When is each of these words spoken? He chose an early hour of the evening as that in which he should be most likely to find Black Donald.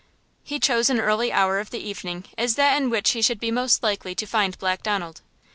He 0.43 0.59
chose 0.59 0.89
an 0.89 0.99
early 0.99 1.31
hour 1.31 1.59
of 1.59 1.69
the 1.69 1.77
evening 1.77 2.23
as 2.35 2.55
that 2.55 2.75
in 2.75 2.89
which 2.89 3.11
he 3.11 3.21
should 3.21 3.39
be 3.39 3.51
most 3.51 3.83
likely 3.83 4.15
to 4.15 4.25
find 4.25 4.57
Black 4.57 4.81
Donald. 4.81 5.21